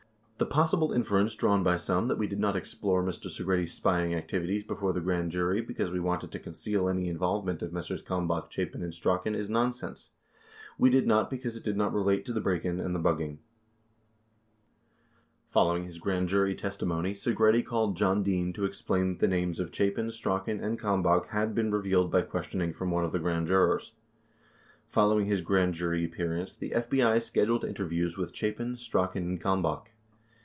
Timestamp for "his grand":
15.85-16.27, 25.27-25.75